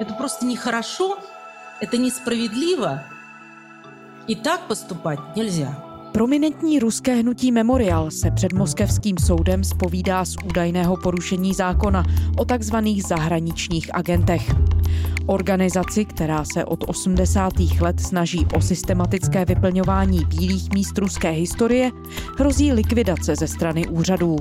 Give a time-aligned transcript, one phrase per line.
[0.00, 1.18] Это просто нехорошо,
[1.80, 3.04] это несправедливо.
[4.26, 5.84] И так поступать нельзя.
[6.12, 12.04] Prominentní ruské hnutí Memorial se před moskevským soudem spovídá z údajného porušení zákona
[12.38, 14.50] o takzvaných zahraničních agentech.
[15.26, 17.52] Organizaci, která se od 80.
[17.80, 21.90] let snaží o systematické vyplňování bílých míst ruské historie,
[22.38, 24.36] hrozí likvidace ze strany úřadů.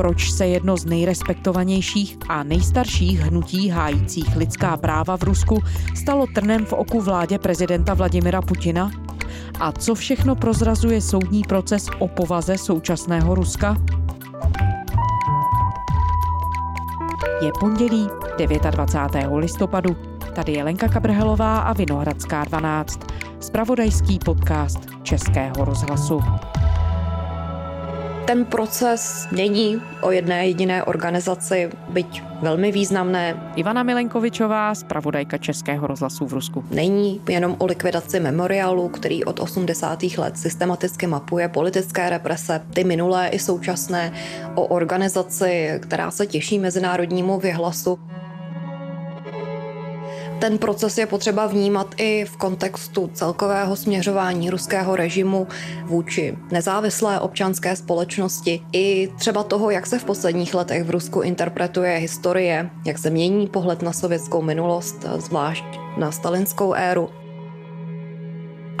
[0.00, 5.62] Proč se jedno z nejrespektovanějších a nejstarších hnutí hájících lidská práva v Rusku
[5.94, 8.90] stalo trnem v oku vládě prezidenta Vladimira Putina
[9.60, 13.76] a co všechno prozrazuje soudní proces o povaze současného Ruska?
[17.42, 18.08] Je pondělí
[18.70, 19.30] 29.
[19.36, 19.96] listopadu.
[20.34, 23.00] Tady je Lenka Kabrhelová a Vinohradská 12.
[23.40, 26.20] Spravodajský podcast Českého rozhlasu
[28.26, 33.52] ten proces není o jedné jediné organizaci, byť velmi významné.
[33.56, 36.64] Ivana Milenkovičová, zpravodajka Českého rozhlasu v Rusku.
[36.70, 40.02] Není jenom o likvidaci memoriálu, který od 80.
[40.02, 44.12] let systematicky mapuje politické represe, ty minulé i současné,
[44.54, 47.98] o organizaci, která se těší mezinárodnímu vyhlasu
[50.40, 55.46] ten proces je potřeba vnímat i v kontextu celkového směřování ruského režimu
[55.84, 61.96] vůči nezávislé občanské společnosti i třeba toho, jak se v posledních letech v Rusku interpretuje
[61.96, 65.64] historie, jak se mění pohled na sovětskou minulost, zvlášť
[65.98, 67.19] na stalinskou éru.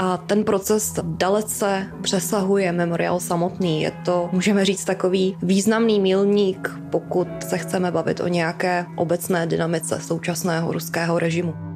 [0.02, 3.82] A ten proces dalece přesahuje memoriál samotný.
[3.82, 10.00] Je to, můžeme říct, takový významný milník, pokud se chceme bavit o nějaké obecné dynamice
[10.00, 11.69] současného ruského režimu.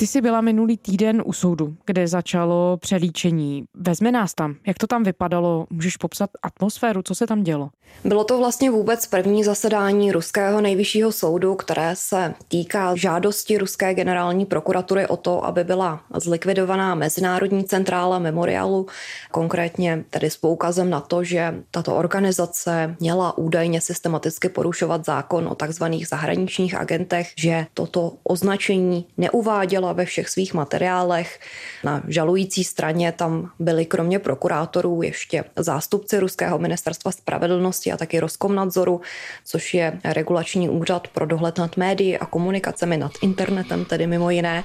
[0.00, 3.64] Ty jsi byla minulý týden u soudu, kde začalo přelíčení.
[3.74, 4.54] Vezme nás tam.
[4.66, 5.66] Jak to tam vypadalo?
[5.70, 7.02] Můžeš popsat atmosféru?
[7.02, 7.70] Co se tam dělo?
[8.04, 14.46] Bylo to vlastně vůbec první zasedání Ruského nejvyššího soudu, které se týká žádosti Ruské generální
[14.46, 18.86] prokuratury o to, aby byla zlikvidovaná Mezinárodní centrála memoriálu,
[19.30, 25.54] konkrétně tedy s poukazem na to, že tato organizace měla údajně systematicky porušovat zákon o
[25.54, 31.40] takzvaných zahraničních agentech, že toto označení neuváděla ve všech svých materiálech.
[31.84, 39.00] Na žalující straně tam byli kromě prokurátorů ještě zástupci Ruského ministerstva spravedlnosti a taky Roskomnadzoru,
[39.44, 44.64] což je regulační úřad pro dohled nad médií a komunikacemi nad internetem, tedy mimo jiné.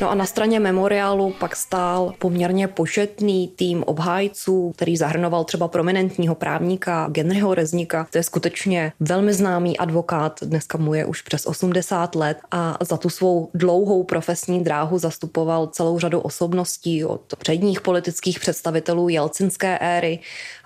[0.00, 6.34] No a na straně memoriálu pak stál poměrně početný tým obhájců, který zahrnoval třeba prominentního
[6.34, 8.06] právníka Genryho Reznika.
[8.10, 12.96] To je skutečně velmi známý advokát, dneska mu je už přes 80 let a za
[12.96, 20.18] tu svou dlouhou profesní dráhu zastupoval celou řadu osobností od předních politických představitelů jelcinské éry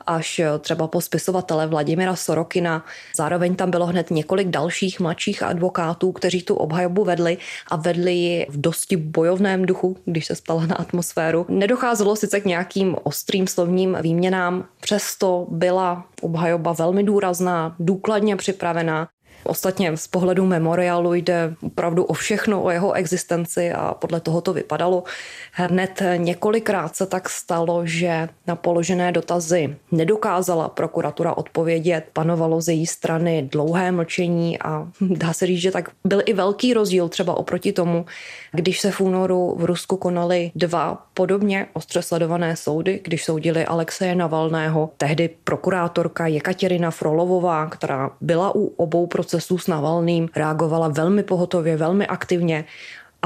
[0.06, 2.84] až eh, třeba po spisovatele Vladimira Sorokina.
[3.16, 7.38] Zároveň tam bylo hned několik dalších mladších advokátů, kteří tu obhajobu vedli
[7.70, 11.46] a vedli ji v dosti bojovném duchu, když se spala na atmosféru.
[11.48, 19.08] Nedocházelo sice k nějakým ostrým slovním výměnám, přesto byla obhajoba velmi důrazná, důkladně připravená.
[19.46, 24.52] Ostatně z pohledu memoriálu jde opravdu o všechno, o jeho existenci a podle toho to
[24.52, 25.04] vypadalo.
[25.52, 32.04] Hned několikrát se tak stalo, že na položené dotazy nedokázala prokuratura odpovědět.
[32.12, 36.74] Panovalo z její strany dlouhé mlčení a dá se říct, že tak byl i velký
[36.74, 38.04] rozdíl třeba oproti tomu,
[38.56, 44.14] když se v únoru v Rusku konaly dva podobně ostře sledované soudy, když soudili Alexeje
[44.14, 51.76] Navalného, tehdy prokurátorka Jekaterina Frolovová, která byla u obou procesů s Navalným, reagovala velmi pohotově,
[51.76, 52.64] velmi aktivně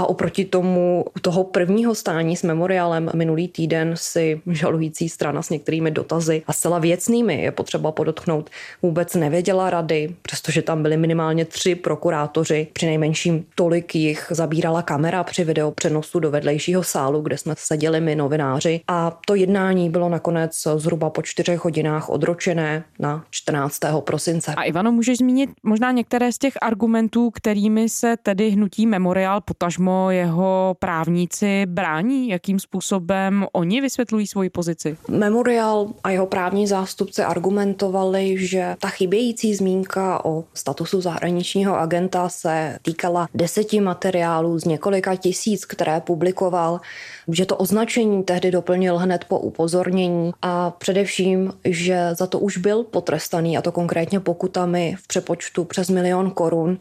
[0.00, 5.50] a oproti tomu u toho prvního stání s memoriálem minulý týden si žalující strana s
[5.50, 8.50] některými dotazy a zcela věcnými je potřeba podotknout
[8.82, 15.24] vůbec nevěděla rady, přestože tam byly minimálně tři prokurátoři, při nejmenším tolik jich zabírala kamera
[15.24, 20.08] při video přenosu do vedlejšího sálu, kde jsme seděli my novináři a to jednání bylo
[20.08, 23.78] nakonec zhruba po čtyřech hodinách odročené na 14.
[24.00, 24.54] prosince.
[24.56, 29.90] A Ivano, můžeš zmínit možná některé z těch argumentů, kterými se tedy hnutí memoriál potažmo
[29.91, 32.28] přímo jeho právníci brání?
[32.28, 34.97] Jakým způsobem oni vysvětlují svoji pozici?
[35.09, 42.78] Memorial a jeho právní zástupci argumentovali, že ta chybějící zmínka o statusu zahraničního agenta se
[42.83, 46.81] týkala deseti materiálů z několika tisíc, které publikoval,
[47.28, 52.84] že to označení tehdy doplnil hned po upozornění a především, že za to už byl
[52.84, 56.78] potrestaný, a to konkrétně pokutami v přepočtu přes milion korun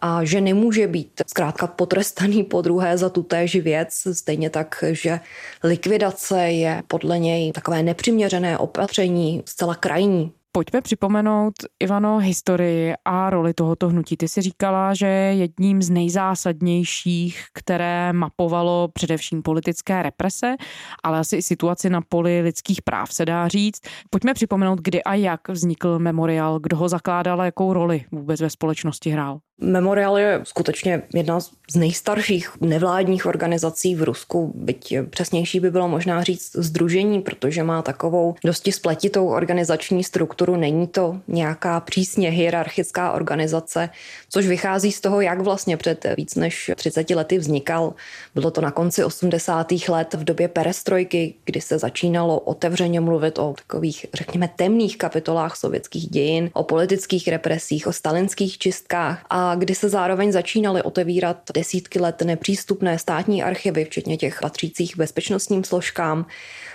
[0.00, 5.20] a že nemůže být zkrátka potrestaný po druhé za tutéž věc, stejně tak, že
[5.64, 10.32] likvidace je podle něj takové nepřiměřené opatření, zcela krajní.
[10.52, 14.16] Pojďme připomenout, Ivano, historii a roli tohoto hnutí.
[14.16, 20.56] Ty si říkala, že jedním z nejzásadnějších, které mapovalo především politické represe,
[21.02, 23.80] ale asi i situaci na poli lidských práv, se dá říct.
[24.10, 28.50] Pojďme připomenout, kdy a jak vznikl memoriál, kdo ho zakládal a jakou roli vůbec ve
[28.50, 29.38] společnosti hrál.
[29.60, 36.22] Memorial je skutečně jedna z nejstarších nevládních organizací v Rusku, byť přesnější by bylo možná
[36.22, 40.56] říct združení, protože má takovou dosti spletitou organizační strukturu.
[40.56, 43.90] Není to nějaká přísně hierarchická organizace,
[44.30, 47.94] což vychází z toho, jak vlastně před víc než 30 lety vznikal.
[48.34, 49.72] Bylo to na konci 80.
[49.88, 56.08] let v době perestrojky, kdy se začínalo otevřeně mluvit o takových, řekněme, temných kapitolách sovětských
[56.08, 62.22] dějin, o politických represích, o stalinských čistkách a kdy se zároveň začínaly otevírat desítky let
[62.22, 66.26] nepřístupné státní archivy, včetně těch patřících bezpečnostním složkám.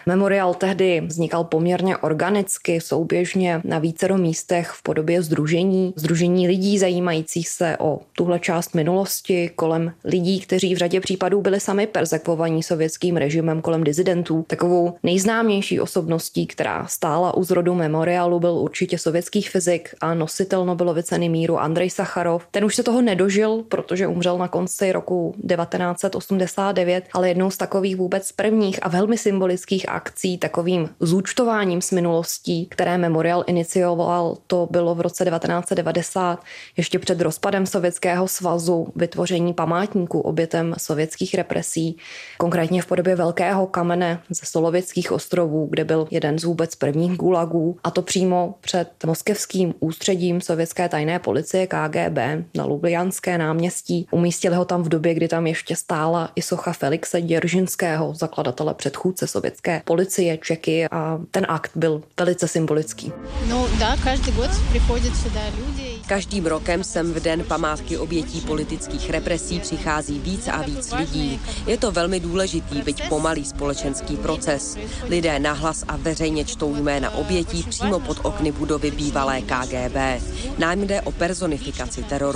[0.05, 7.49] Memorial tehdy vznikal poměrně organicky, souběžně na vícero místech v podobě združení, združení lidí zajímajících
[7.49, 13.17] se o tuhle část minulosti, kolem lidí, kteří v řadě případů byli sami persekvovaní sovětským
[13.17, 14.45] režimem kolem dizidentů.
[14.47, 21.03] Takovou nejznámější osobností, která stála u zrodu memoriálu, byl určitě sovětský fyzik a nositel Nobelovy
[21.03, 22.47] ceny míru Andrej Sacharov.
[22.51, 27.95] Ten už se toho nedožil, protože umřel na konci roku 1989, ale jednou z takových
[27.95, 34.95] vůbec prvních a velmi symbolických akcí, takovým zúčtováním s minulostí, které Memorial inicioval, to bylo
[34.95, 36.43] v roce 1990,
[36.77, 41.97] ještě před rozpadem Sovětského svazu, vytvoření památníků obětem sovětských represí,
[42.37, 47.77] konkrétně v podobě velkého kamene ze Solovětských ostrovů, kde byl jeden z vůbec prvních gulagů,
[47.83, 54.06] a to přímo před moskevským ústředím sovětské tajné policie KGB na Lublianské náměstí.
[54.10, 59.26] Umístili ho tam v době, kdy tam ještě stála i socha Felixe Děržinského, zakladatele předchůdce
[59.26, 63.12] sovětské policie Čeky a ten akt byl velice symbolický.
[63.48, 65.90] No, да, každý год přichodí сюда люди.
[66.08, 71.40] Každým rokem sem v den památky obětí politických represí přichází víc a víc lidí.
[71.66, 74.76] Je to velmi důležitý, byť pomalý společenský proces.
[75.08, 80.22] Lidé nahlas a veřejně čtou jména obětí přímo pod okny budovy bývalé KGB.
[80.58, 82.33] Nám jde o personifikaci teroru.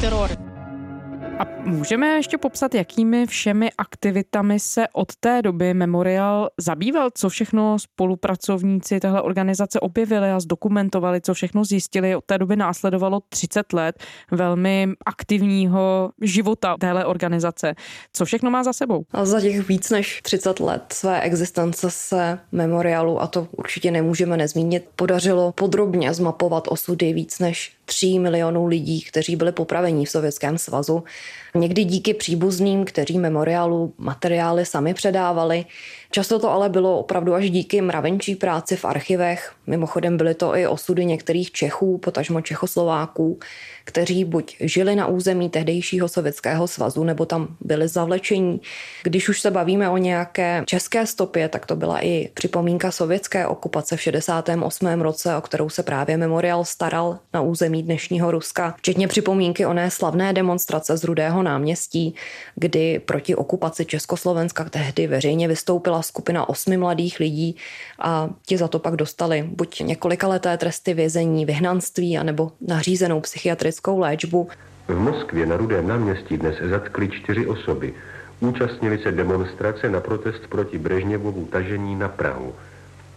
[0.00, 0.34] teroru.
[1.38, 7.78] A můžeme ještě popsat, jakými všemi aktivitami se od té doby Memorial zabýval, co všechno
[7.78, 12.16] spolupracovníci téhle organizace objevili a zdokumentovali, co všechno zjistili.
[12.16, 13.96] Od té doby následovalo 30 let
[14.30, 17.74] velmi aktivního života téhle organizace.
[18.12, 19.04] Co všechno má za sebou?
[19.12, 24.36] A za těch víc než 30 let své existence se Memorialu, a to určitě nemůžeme
[24.36, 30.58] nezmínit, podařilo podrobně zmapovat osudy víc než 3 milionů lidí, kteří byli popraveni v Sovětském
[30.58, 31.04] svazu.
[31.58, 35.64] Někdy díky příbuzným, kteří memoriálu materiály sami předávali.
[36.10, 39.52] Často to ale bylo opravdu až díky mravenčí práci v archivech.
[39.66, 43.38] Mimochodem byly to i osudy některých Čechů, potažmo Čechoslováků,
[43.84, 48.60] kteří buď žili na území tehdejšího Sovětského svazu, nebo tam byli zavlečení.
[49.02, 53.96] Když už se bavíme o nějaké české stopě, tak to byla i připomínka sovětské okupace
[53.96, 55.00] v 68.
[55.00, 60.32] roce, o kterou se právě memoriál staral na území dnešního Ruska, včetně připomínky oné slavné
[60.32, 62.14] demonstrace z Rudého náměstí,
[62.54, 67.56] kdy proti okupaci Československa tehdy veřejně vystoupila skupina osmi mladých lidí
[67.98, 73.98] a ti za to pak dostali buď několika leté tresty vězení, vyhnanství, anebo nařízenou psychiatrickou
[73.98, 74.48] léčbu.
[74.88, 77.94] V Moskvě na Rudém náměstí dnes zatkli čtyři osoby.
[78.40, 82.54] Účastnili se demonstrace na protest proti Brežněvovu tažení na Prahu.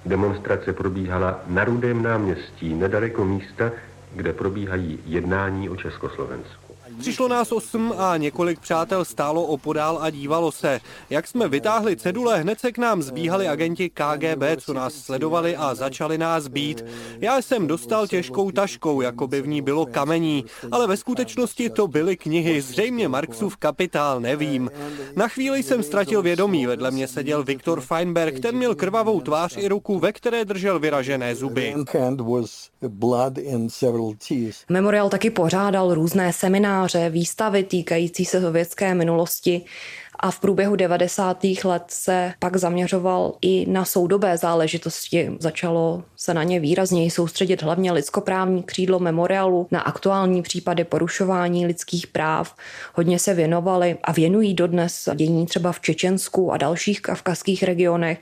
[0.05, 3.71] Demonstrace probíhala na Rudém náměstí, nedaleko místa,
[4.15, 6.60] kde probíhají jednání o Československu.
[7.01, 10.79] Přišlo nás osm a několik přátel stálo opodál a dívalo se.
[11.09, 15.75] Jak jsme vytáhli cedule, hned se k nám zbíhali agenti KGB, co nás sledovali a
[15.75, 16.85] začali nás být.
[17.19, 21.87] Já jsem dostal těžkou taškou, jako by v ní bylo kamení, ale ve skutečnosti to
[21.87, 24.71] byly knihy, zřejmě Marxův kapitál, nevím.
[25.15, 29.67] Na chvíli jsem ztratil vědomí, vedle mě seděl Viktor Feinberg, ten měl krvavou tvář i
[29.67, 31.75] ruku, ve které držel vyražené zuby.
[34.69, 39.61] Memorial taky pořádal různé semináře, výstavy týkající se sovětské minulosti
[40.21, 41.43] a v průběhu 90.
[41.63, 45.31] let se pak zaměřoval i na soudobé záležitosti.
[45.39, 52.07] Začalo se na ně výrazněji soustředit hlavně lidskoprávní křídlo memoriálu na aktuální případy porušování lidských
[52.07, 52.55] práv.
[52.93, 58.19] Hodně se věnovali a věnují dodnes dění třeba v Čečensku a dalších kavkazských regionech.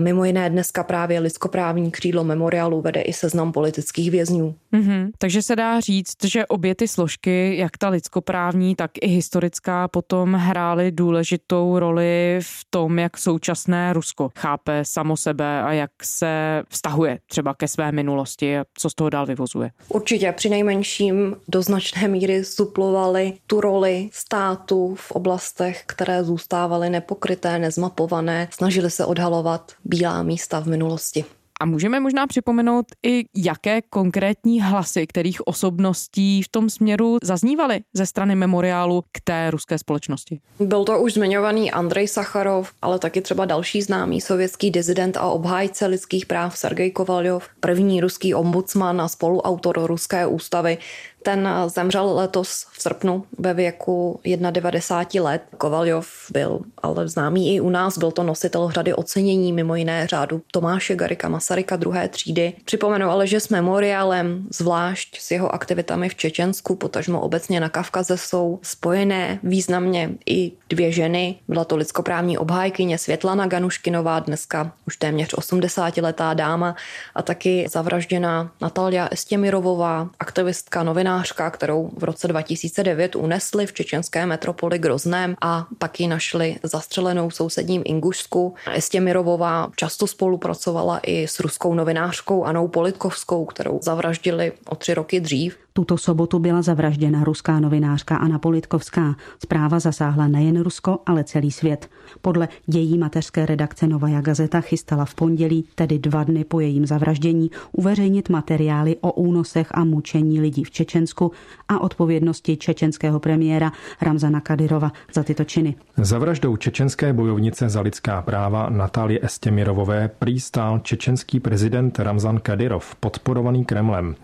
[0.00, 4.54] Mimo jiné dneska právě lidskoprávní křídlo memoriálu vede i seznam politických vězňů.
[4.72, 5.10] Mm-hmm.
[5.18, 10.32] Takže se dá říct, že obě ty složky, jak ta lidskoprávní, tak i historická, potom
[10.34, 11.37] hrály důležitou
[11.78, 17.68] roli v tom, jak současné Rusko chápe samo sebe a jak se vztahuje třeba ke
[17.68, 19.70] své minulosti a co z toho dál vyvozuje.
[19.88, 27.58] Určitě při nejmenším do značné míry suplovali tu roli státu v oblastech, které zůstávaly nepokryté,
[27.58, 31.24] nezmapované, snažili se odhalovat bílá místa v minulosti.
[31.60, 38.06] A můžeme možná připomenout i, jaké konkrétní hlasy, kterých osobností v tom směru zaznívaly ze
[38.06, 40.40] strany memoriálu k té ruské společnosti.
[40.60, 45.86] Byl to už zmiňovaný Andrej Sacharov, ale taky třeba další známý sovětský dizident a obhájce
[45.86, 50.78] lidských práv Sergej Kovaljov, první ruský ombudsman a spoluautor ruské ústavy,
[51.22, 54.20] ten zemřel letos v srpnu ve věku
[54.50, 55.42] 91 let.
[55.58, 60.42] Kovaljov byl ale známý i u nás, byl to nositel řady ocenění, mimo jiné řádu
[60.50, 62.52] Tomáše Garika Masaryka druhé třídy.
[62.64, 68.16] Připomenu ale, že s memoriálem, zvlášť s jeho aktivitami v Čečensku, potažmo obecně na Kavkaze,
[68.16, 71.38] jsou spojené významně i dvě ženy.
[71.48, 76.76] Byla to lidskoprávní obhájkyně Světlana Ganuškinová, dneska už téměř 80-letá dáma
[77.14, 84.26] a taky zavražděná Natalia Estěmirovová, aktivistka novinář novinářka, kterou v roce 2009 unesli v čečenské
[84.26, 88.54] metropoli Grozném a pak ji našli zastřelenou v sousedním Ingušsku.
[88.74, 95.56] Estěmirovová často spolupracovala i s ruskou novinářkou Anou Politkovskou, kterou zavraždili o tři roky dřív.
[95.78, 99.16] Tuto sobotu byla zavražděna ruská novinářka Anna Politkovská.
[99.42, 101.90] Zpráva zasáhla nejen Rusko, ale celý svět.
[102.20, 107.50] Podle její mateřské redakce Novaja Gazeta chystala v pondělí, tedy dva dny po jejím zavraždění,
[107.72, 111.32] uveřejnit materiály o únosech a mučení lidí v Čečensku
[111.68, 115.74] a odpovědnosti čečenského premiéra Ramzana Kadyrova za tyto činy.
[115.96, 122.94] Za vraždou čečenské bojovnice za lidská práva Natálie Estěmirovové prý stál čečenský prezident Ramzan Kadyrov,
[122.94, 124.14] podporovaný Kremlem.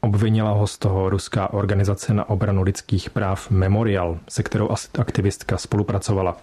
[0.00, 6.36] Obvinila ho z toho ruská organizace na obranu lidských práv Memorial, se kterou aktivistka spolupracovala.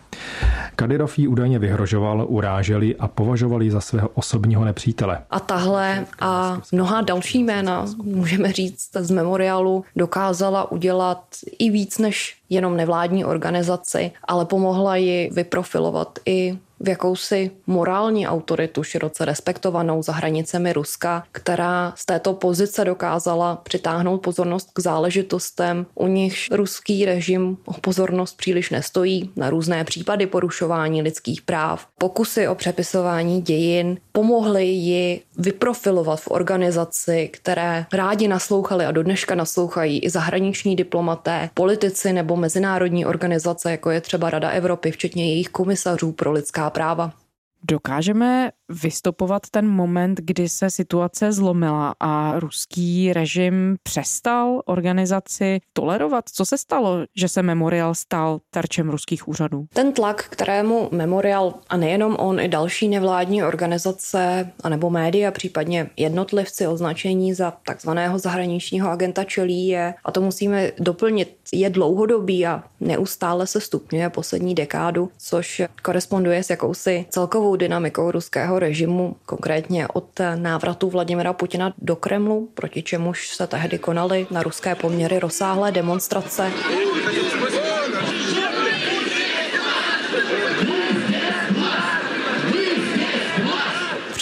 [0.75, 5.19] Kadyrov jí údajně vyhrožoval, uráželi a považovali za svého osobního nepřítele.
[5.29, 11.23] A tahle a mnoha další jména, můžeme říct, z Memorialu dokázala udělat
[11.59, 18.83] i víc než jenom nevládní organizaci, ale pomohla ji vyprofilovat i v jakousi morální autoritu
[18.83, 26.07] široce respektovanou za hranicemi Ruska, která z této pozice dokázala přitáhnout pozornost k záležitostem, u
[26.07, 32.55] nichž ruský režim o pozornost příliš nestojí, na různé případy porušování lidských práv, pokusy o
[32.55, 40.09] přepisování dějin, pomohly ji vyprofilovat v organizaci, které rádi naslouchali a do dneška naslouchají i
[40.09, 46.31] zahraniční diplomaté, politici nebo mezinárodní organizace, jako je třeba Rada Evropy, včetně jejich komisařů pro
[46.31, 47.13] lidská práva.
[47.61, 56.29] Dokážeme vystopovat ten moment, kdy se situace zlomila a ruský režim přestal organizaci tolerovat?
[56.33, 59.65] Co se stalo, že se Memorial stal terčem ruských úřadů?
[59.73, 66.67] Ten tlak, kterému Memorial a nejenom on, i další nevládní organizace anebo média, případně jednotlivci
[66.67, 73.47] označení za takzvaného zahraničního agenta čelí je, a to musíme doplnit, je dlouhodobý a neustále
[73.47, 80.89] se stupňuje poslední dekádu, což koresponduje s jakousi celkovou dynamikou ruského režimu, konkrétně od návratu
[80.89, 86.51] Vladimira Putina do Kremlu, proti čemuž se tehdy konaly na ruské poměry rozsáhlé demonstrace.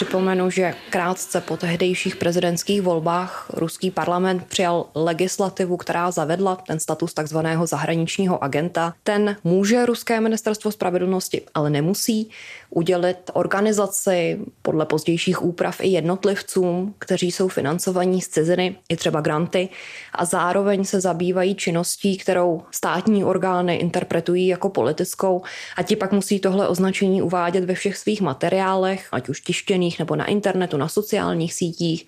[0.00, 7.14] Připomenu, že krátce po tehdejších prezidentských volbách ruský parlament přijal legislativu, která zavedla ten status
[7.14, 8.94] takzvaného zahraničního agenta.
[9.02, 12.30] Ten může ruské ministerstvo spravedlnosti, ale nemusí
[12.70, 19.68] udělit organizaci podle pozdějších úprav i jednotlivcům, kteří jsou financovaní z ciziny, i třeba granty,
[20.12, 25.42] a zároveň se zabývají činností, kterou státní orgány interpretují jako politickou
[25.76, 30.16] a ti pak musí tohle označení uvádět ve všech svých materiálech, ať už tištěných nebo
[30.16, 32.06] na internetu, na sociálních sítích.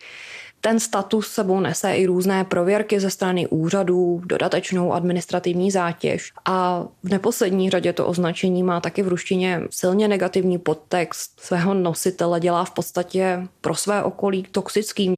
[0.65, 7.09] Ten status sebou nese i různé prověrky ze strany úřadů, dodatečnou administrativní zátěž a v
[7.09, 11.41] neposlední řadě to označení má taky v ruštině silně negativní podtext.
[11.41, 15.15] Svého nositele dělá v podstatě pro své okolí toxickým.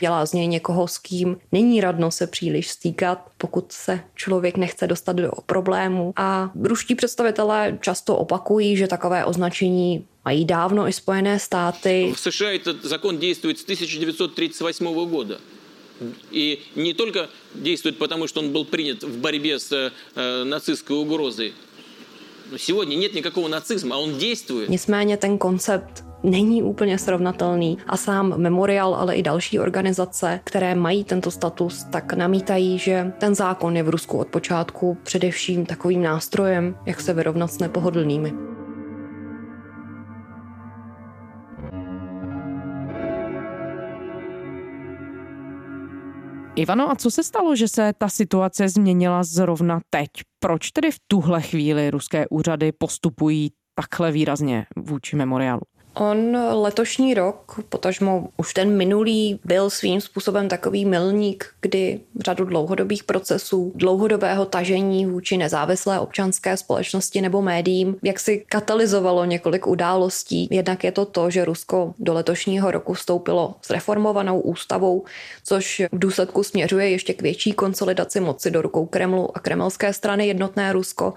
[0.00, 4.86] Dělá z něj někoho, s kým není radno se příliš stýkat, pokud se člověk nechce
[4.86, 6.12] dostat do problému.
[6.16, 12.13] A ruští představitelé často opakují, že takové označení mají dávno i Spojené státy.
[12.15, 15.39] V США этот закон действует с 1938 года.
[16.31, 21.53] И не только действует потому, что он был принят в борьбе с э, нацистской угрозой.
[22.51, 24.69] Но сегодня нет никакого нацизма, а он действует.
[24.69, 31.03] Nicméně ten koncept není úplně srovnatelný a sám Memorial, ale i další organizace, které mají
[31.03, 36.75] tento status, tak namítají, že ten zákon je v Rusku od počátku především takovým nástrojem,
[36.85, 38.52] jak se vyrovnat s nepohodlnými.
[46.56, 50.08] Ivano, a co se stalo, že se ta situace změnila zrovna teď?
[50.40, 55.60] Proč tedy v tuhle chvíli ruské úřady postupují takhle výrazně vůči memoriálu?
[55.94, 63.04] On letošní rok, potažmo už ten minulý, byl svým způsobem takový milník, kdy řadu dlouhodobých
[63.04, 70.48] procesů, dlouhodobého tažení vůči nezávislé občanské společnosti nebo médiím, jak si katalyzovalo několik událostí.
[70.50, 75.04] Jednak je to to, že Rusko do letošního roku vstoupilo s reformovanou ústavou,
[75.44, 80.26] což v důsledku směřuje ještě k větší konsolidaci moci do rukou Kremlu a kremelské strany
[80.26, 81.14] jednotné Rusko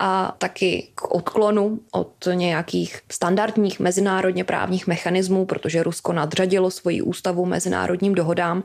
[0.00, 7.02] a taky k odklonu od nějakých standardních mezinárodních mezinárodně právních mechanismů, protože Rusko nadřadilo svoji
[7.02, 8.62] ústavu mezinárodním dohodám.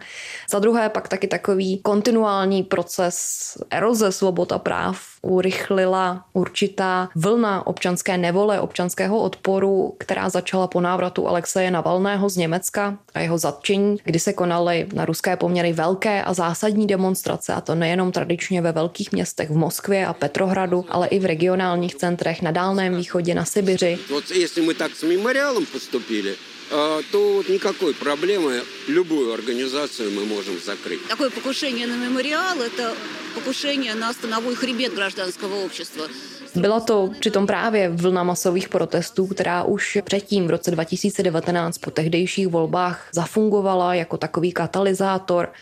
[0.49, 8.17] Za druhé pak taky takový kontinuální proces eroze svobod a práv urychlila určitá vlna občanské
[8.17, 14.19] nevole, občanského odporu, která začala po návratu Alexeje Navalného z Německa a jeho zatčení, kdy
[14.19, 19.11] se konaly na ruské poměry velké a zásadní demonstrace, a to nejenom tradičně ve velkých
[19.11, 23.97] městech v Moskvě a Petrohradu, ale i v regionálních centrech na Dálném východě, na Sibiři
[25.42, 26.36] Jestli my tak s мемориалом поступили,
[27.10, 31.08] то вот никакой проблемы любую организацию мы можем закрыть.
[31.08, 32.94] Такое покушение на мемориал – это
[33.34, 36.08] покушение на становой хребет гражданского общества.
[36.54, 42.48] Byla to přitom právě vlna masových protestů, která už předtím v roce 2019 po tehdejších
[42.48, 45.52] volbách zafungovala jako takový katalyzátor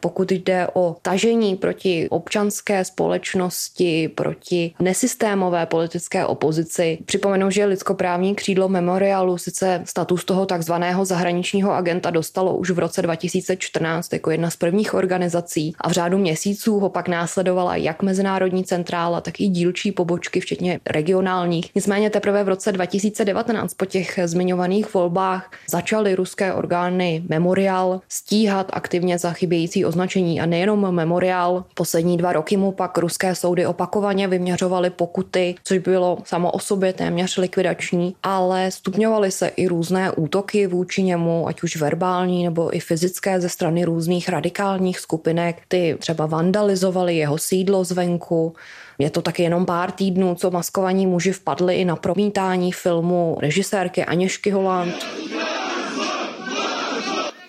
[0.00, 6.98] pokud jde o tažení proti občanské společnosti, proti nesystémové politické opozici.
[7.04, 13.02] Připomenu, že lidskoprávní křídlo memoriálu sice status toho takzvaného zahraničního agenta dostalo už v roce
[13.02, 18.64] 2014 jako jedna z prvních organizací a v řádu měsíců ho pak následovala jak mezinárodní
[18.64, 21.74] centrála, tak i dílčí pobočky, včetně regionálních.
[21.74, 29.18] Nicméně teprve v roce 2019 po těch zmiňovaných volbách začaly ruské orgány memoriál stíhat aktivně
[29.18, 31.64] za chybějící označení a nejenom memoriál.
[31.74, 36.92] Poslední dva roky mu pak ruské soudy opakovaně vyměřovaly pokuty, což bylo samo o sobě
[36.92, 42.80] téměř likvidační, ale stupňovaly se i různé útoky vůči němu, ať už verbální nebo i
[42.80, 45.62] fyzické ze strany různých radikálních skupinek.
[45.68, 48.54] Ty třeba vandalizovali jeho sídlo zvenku,
[48.98, 54.04] je to taky jenom pár týdnů, co maskovaní muži vpadli i na promítání filmu režisérky
[54.04, 54.94] Aněšky Holand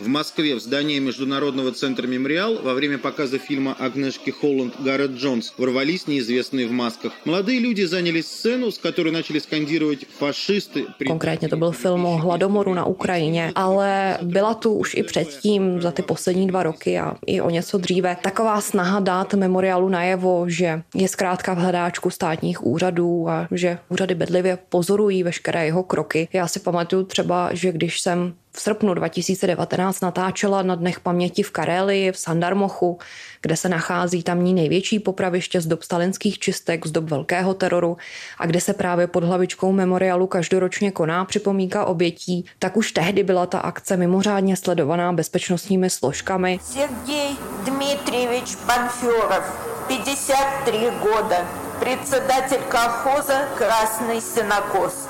[0.01, 5.55] В Москве в здании Международного центра «Мемориал» во время показа фильма Агнешки Холланд «Гаррет Джонс»
[5.59, 7.13] ворвались неизвестные в масках.
[7.25, 10.87] Молодые люди заняли сцену, с которой начали скандировать фашисты.
[11.07, 15.91] Konkrétně to byl film o hladomoru na Ukrajině, ale byla tu už i předtím za
[15.91, 20.83] ty poslední dva roky a i o něco dříve taková snaha dát memoriálu najevo, že
[20.95, 26.29] je zkrátka v hledáčku státních úřadů a že úřady bedlivě pozorují veškeré jeho kroky.
[26.33, 31.51] Já si pamatuju třeba, že když jsem v srpnu 2019 natáčela na Dnech paměti v
[31.51, 32.99] Karelii v Sandarmochu,
[33.43, 37.97] kde se nachází tamní největší popraviště z dob stalinských čistek, z dob velkého teroru
[38.39, 43.47] a kde se právě pod hlavičkou memoriálu každoročně koná připomínka obětí, tak už tehdy byla
[43.47, 46.59] ta akce mimořádně sledovaná bezpečnostními složkami.
[46.63, 49.45] Sergej Dmitrievič Panfyorov,
[49.89, 51.45] 53 года,
[51.81, 55.09] председатель колхоза Красный Синокос,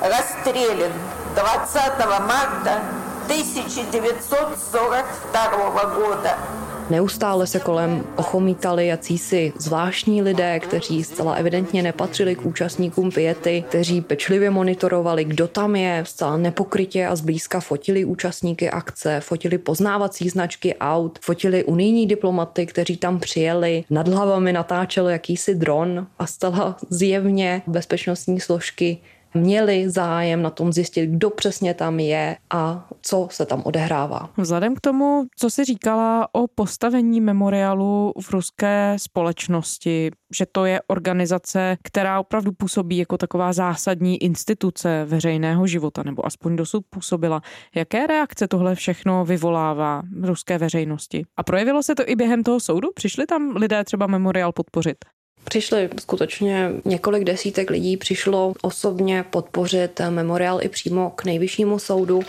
[0.00, 0.92] расстрелян
[1.34, 1.80] 20
[2.26, 2.80] марта
[3.28, 6.38] 1942 года.
[6.90, 14.00] Neustále se kolem ochomítali jacísi zvláštní lidé, kteří zcela evidentně nepatřili k účastníkům piety, kteří
[14.00, 20.76] pečlivě monitorovali, kdo tam je, zcela nepokrytě a zblízka fotili účastníky akce, fotili poznávací značky
[20.76, 27.62] aut, fotili unijní diplomaty, kteří tam přijeli, nad hlavami natáčel jakýsi dron a zcela zjevně
[27.66, 28.98] bezpečnostní složky
[29.33, 34.29] měli zájem na tom zjistit, kdo přesně tam je a co se tam odehrává.
[34.37, 40.81] Vzhledem k tomu, co si říkala o postavení memoriálu v ruské společnosti, že to je
[40.87, 47.41] organizace, která opravdu působí jako taková zásadní instituce veřejného života, nebo aspoň dosud působila.
[47.75, 51.25] Jaké reakce tohle všechno vyvolává v ruské veřejnosti?
[51.37, 52.87] A projevilo se to i během toho soudu?
[52.95, 54.97] Přišli tam lidé třeba memoriál podpořit?
[55.43, 62.19] Přišli skutečně několik desítek lidí, přišlo osobně podpořit memoriál i přímo k nejvyššímu soudu.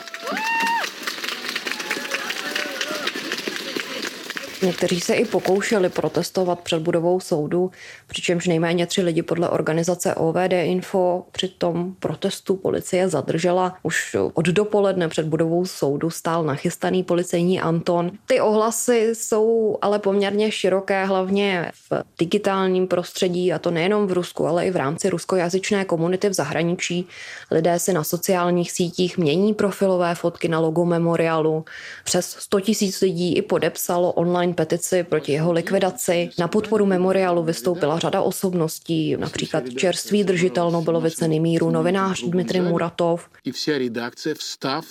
[4.63, 7.71] Někteří se i pokoušeli protestovat před budovou soudu,
[8.07, 13.77] přičemž nejméně tři lidi podle organizace OVD Info při tom protestu policie zadržela.
[13.83, 18.11] Už od dopoledne před budovou soudu stál nachystaný policejní Anton.
[18.27, 24.47] Ty ohlasy jsou ale poměrně široké, hlavně v digitálním prostředí, a to nejenom v Rusku,
[24.47, 27.07] ale i v rámci ruskojazyčné komunity v zahraničí.
[27.51, 31.65] Lidé si na sociálních sítích mění profilové fotky na logo memoriálu.
[32.05, 36.30] Přes 100 tisíc lidí i podepsalo online online petici proti jeho likvidaci.
[36.40, 43.30] Na podporu memoriálu vystoupila řada osobností, například čerstvý držitel Nobelovy ceny míru, novinář Dmitry Muratov.
[43.44, 44.86] I vся redakce vstav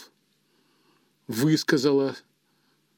[1.29, 2.15] vysказала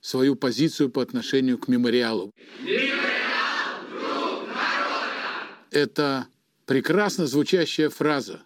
[0.00, 2.32] свою позицию по отношению к мемориалу.
[5.70, 6.26] Это
[6.66, 8.40] прекрасно звучащая фраза.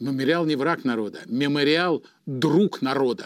[0.00, 3.24] Memoriál není vrak národa, memoriál druh národa.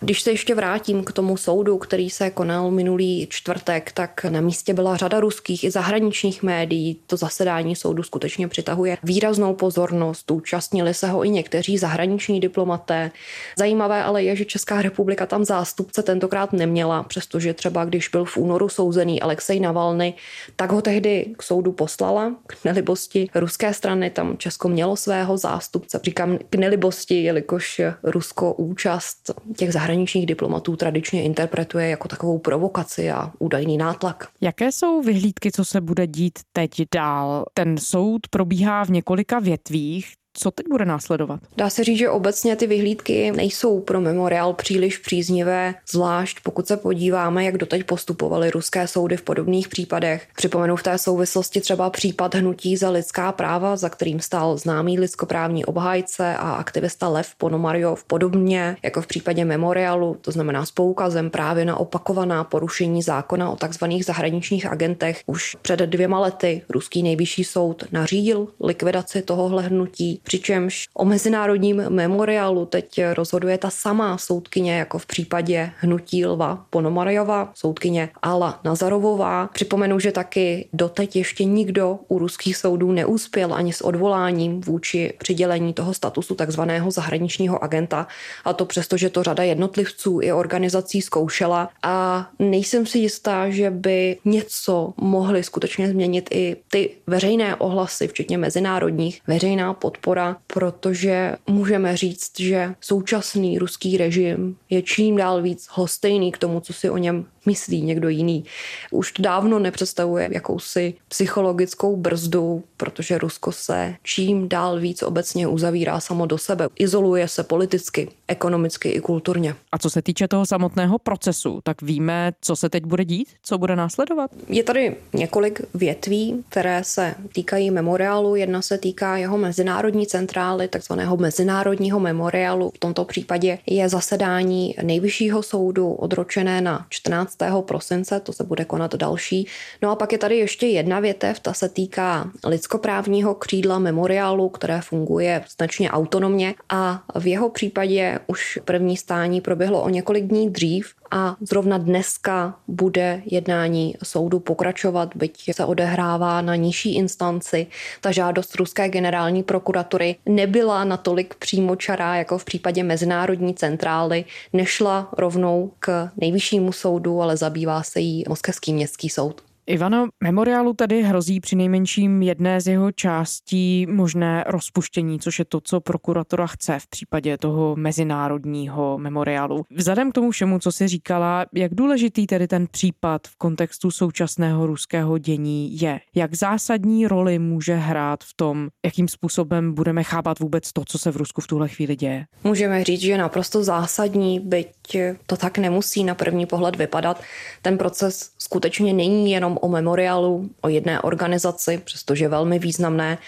[0.00, 4.74] Když se ještě vrátím k tomu soudu, který se konal minulý čtvrtek, tak na místě
[4.74, 7.00] byla řada ruských i zahraničních médií.
[7.06, 10.30] To zasedání soudu skutečně přitahuje výraznou pozornost.
[10.30, 13.10] Účastnili se ho i někteří zahraniční diplomaté.
[13.58, 18.36] Zajímavé ale je, že Česká republika tam zástupce tentokrát neměla, přestože třeba když byl v
[18.36, 20.14] únoru souzený Alexej Navalny,
[20.56, 24.10] tak ho tehdy k soudu poslala k nelibosti ruské strany.
[24.10, 31.22] Tam Česko mělo svého zástupce Říkám k nelibosti, jelikož Rusko účast těch zahraničních diplomatů tradičně
[31.22, 34.28] interpretuje jako takovou provokaci a údajný nátlak.
[34.40, 37.44] Jaké jsou vyhlídky, co se bude dít teď dál?
[37.54, 40.14] Ten soud probíhá v několika větvích.
[40.34, 41.40] Co teď bude následovat?
[41.56, 46.76] Dá se říct, že obecně ty vyhlídky nejsou pro memoriál příliš příznivé, zvlášť pokud se
[46.76, 50.28] podíváme, jak doteď postupovaly ruské soudy v podobných případech.
[50.36, 55.64] Připomenu v té souvislosti třeba případ hnutí za lidská práva, za kterým stál známý lidskoprávní
[55.64, 61.64] obhájce a aktivista Lev Ponomaryov, podobně jako v případě memoriálu, to znamená s poukazem právě
[61.64, 65.20] na opakovaná porušení zákona o takzvaných zahraničních agentech.
[65.26, 72.66] Už před dvěma lety ruský nejvyšší soud nařídil likvidaci tohohle hnutí přičemž o mezinárodním memoriálu
[72.66, 79.48] teď rozhoduje ta samá soudkyně, jako v případě hnutí Lva Ponomarjova, soudkyně Ala Nazarovová.
[79.52, 85.72] Připomenu, že taky doteď ještě nikdo u ruských soudů neuspěl ani s odvoláním vůči přidělení
[85.72, 88.06] toho statusu takzvaného zahraničního agenta,
[88.44, 93.70] a to přesto, že to řada jednotlivců i organizací zkoušela a nejsem si jistá, že
[93.70, 101.36] by něco mohly skutečně změnit i ty veřejné ohlasy, včetně mezinárodních, veřejná podpora podpora, protože
[101.46, 106.90] můžeme říct, že současný ruský režim je čím dál víc hostejný k tomu, co si
[106.90, 108.44] o něm myslí někdo jiný.
[108.90, 116.00] Už to dávno nepředstavuje jakousi psychologickou brzdu, protože Rusko se čím dál víc obecně uzavírá
[116.00, 116.68] samo do sebe.
[116.78, 119.54] Izoluje se politicky, ekonomicky i kulturně.
[119.72, 123.58] A co se týče toho samotného procesu, tak víme, co se teď bude dít, co
[123.58, 124.30] bude následovat?
[124.48, 128.36] Je tady několik větví, které se týkají memoriálu.
[128.36, 132.70] Jedna se týká jeho mezinárodní centrály, takzvaného mezinárodního memoriálu.
[132.74, 137.62] V tomto případě je zasedání nejvyššího soudu odročené na 14 15.
[137.66, 139.46] prosince, to se bude konat další.
[139.82, 144.80] No a pak je tady ještě jedna větev, ta se týká lidskoprávního křídla memoriálu, které
[144.80, 150.94] funguje značně autonomně a v jeho případě už první stání proběhlo o několik dní dřív
[151.12, 157.66] a zrovna dneska bude jednání soudu pokračovat, byť se odehrává na nižší instanci.
[158.00, 165.72] Ta žádost ruské generální prokuratury nebyla natolik přímočará jako v případě Mezinárodní centrály, nešla rovnou
[165.78, 169.51] k nejvyššímu soudu, ale zabývá se jí Moskevský městský soud.
[169.66, 175.60] Ivano, memoriálu tady hrozí při nejmenším jedné z jeho částí možné rozpuštění, což je to,
[175.60, 179.64] co prokuratura chce v případě toho mezinárodního memoriálu.
[179.70, 184.66] Vzhledem k tomu všemu, co si říkala, jak důležitý tedy ten případ v kontextu současného
[184.66, 186.00] ruského dění je?
[186.14, 191.10] Jak zásadní roli může hrát v tom, jakým způsobem budeme chápat vůbec to, co se
[191.10, 192.26] v Rusku v tuhle chvíli děje?
[192.44, 194.96] Můžeme říct, že je naprosto zásadní, byť
[195.26, 197.22] to tak nemusí na první pohled vypadat.
[197.62, 203.18] Ten proces skutečně není jenom o memoriálu, o jedné organizaci, přestože velmi významné.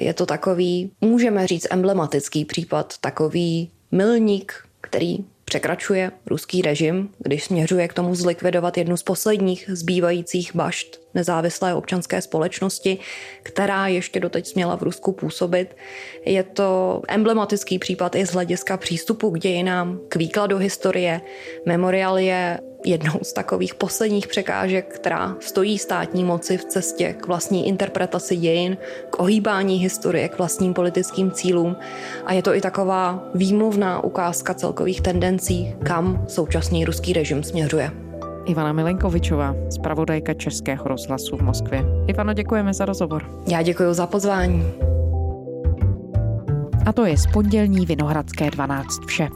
[0.00, 7.88] Je to takový, můžeme říct, emblematický případ, takový milník, který překračuje ruský režim, když směřuje
[7.88, 12.98] k tomu zlikvidovat jednu z posledních zbývajících bašt nezávislé občanské společnosti,
[13.42, 15.76] která ještě doteď směla v Rusku působit.
[16.24, 21.20] Je to emblematický případ i z hlediska přístupu k dějinám, k výkladu historie.
[21.66, 27.68] Memorial je jednou z takových posledních překážek, která stojí státní moci v cestě k vlastní
[27.68, 28.76] interpretaci dějin,
[29.10, 31.76] k ohýbání historie, k vlastním politickým cílům.
[32.24, 38.11] A je to i taková výmluvná ukázka celkových tendencí, kam současný ruský režim směřuje.
[38.44, 41.84] Ivana Milenkovičová, zpravodajka Českého rozhlasu v Moskvě.
[42.06, 43.24] Ivano, děkujeme za rozhovor.
[43.48, 44.64] Já děkuji za pozvání.
[46.86, 49.28] A to je z pondělní Vinohradské 12 vše.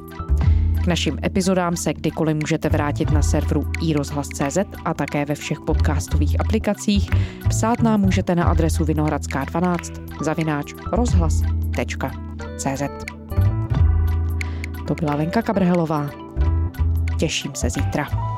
[0.85, 6.41] K našim epizodám se kdykoliv můžete vrátit na serveru iRozhlas.cz a také ve všech podcastových
[6.41, 7.11] aplikacích.
[7.49, 12.83] Psát nám můžete na adresu vinohradská12 zavináč rozhlas.cz
[14.87, 16.11] To byla Lenka Kabrhelová.
[17.19, 18.36] Těším se zítra.